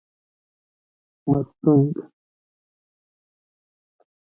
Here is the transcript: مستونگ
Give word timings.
مستونگ 1.27 1.95